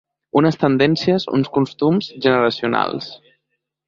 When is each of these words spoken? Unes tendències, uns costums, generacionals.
Unes 0.39 0.55
tendències, 0.61 1.27
uns 1.39 1.51
costums, 1.57 2.07
generacionals. 2.27 3.11